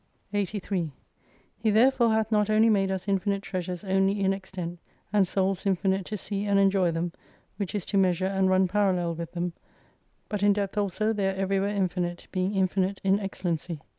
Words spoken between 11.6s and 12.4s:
infinite